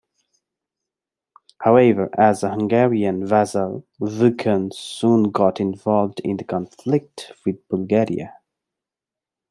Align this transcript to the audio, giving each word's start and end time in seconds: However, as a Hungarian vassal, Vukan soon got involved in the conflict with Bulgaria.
However, 1.59 2.09
as 2.19 2.41
a 2.41 2.49
Hungarian 2.49 3.23
vassal, 3.27 3.85
Vukan 3.99 4.73
soon 4.73 5.29
got 5.29 5.59
involved 5.61 6.19
in 6.21 6.37
the 6.37 6.43
conflict 6.43 7.31
with 7.45 7.67
Bulgaria. 7.69 8.33